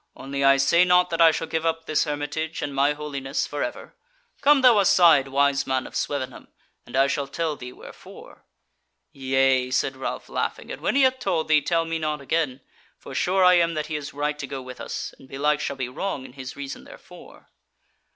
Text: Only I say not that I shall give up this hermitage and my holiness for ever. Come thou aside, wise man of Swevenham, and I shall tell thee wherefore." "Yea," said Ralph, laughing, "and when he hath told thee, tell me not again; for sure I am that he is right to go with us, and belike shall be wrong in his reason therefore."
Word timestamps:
Only 0.15 0.43
I 0.43 0.57
say 0.57 0.83
not 0.83 1.11
that 1.11 1.21
I 1.21 1.29
shall 1.29 1.45
give 1.45 1.63
up 1.63 1.85
this 1.85 2.05
hermitage 2.05 2.63
and 2.63 2.73
my 2.73 2.93
holiness 2.93 3.45
for 3.45 3.61
ever. 3.61 3.93
Come 4.41 4.61
thou 4.61 4.79
aside, 4.79 5.27
wise 5.27 5.67
man 5.67 5.85
of 5.85 5.93
Swevenham, 5.95 6.47
and 6.87 6.95
I 6.95 7.05
shall 7.05 7.27
tell 7.27 7.55
thee 7.55 7.71
wherefore." 7.71 8.43
"Yea," 9.11 9.69
said 9.69 9.95
Ralph, 9.95 10.27
laughing, 10.27 10.71
"and 10.71 10.81
when 10.81 10.95
he 10.95 11.03
hath 11.03 11.19
told 11.19 11.49
thee, 11.49 11.61
tell 11.61 11.85
me 11.85 11.99
not 11.99 12.19
again; 12.19 12.61
for 12.97 13.13
sure 13.13 13.43
I 13.43 13.59
am 13.59 13.75
that 13.75 13.85
he 13.93 13.95
is 13.95 14.11
right 14.11 14.39
to 14.39 14.47
go 14.47 14.59
with 14.59 14.81
us, 14.81 15.13
and 15.19 15.27
belike 15.29 15.59
shall 15.59 15.75
be 15.75 15.87
wrong 15.87 16.25
in 16.25 16.33
his 16.33 16.55
reason 16.55 16.83
therefore." 16.83 17.51